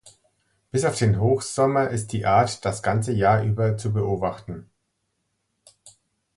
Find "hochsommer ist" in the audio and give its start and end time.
1.19-2.07